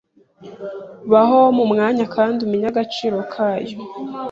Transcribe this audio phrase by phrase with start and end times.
[1.11, 3.77] Baho mumwanya kandi umenye agaciro kayo